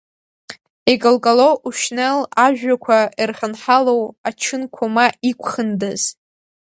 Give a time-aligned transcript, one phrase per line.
[0.93, 6.01] Икалкало ушьнел ажәҩақәа ирхьынҳалоу ачынқәа ма иқәхындаз.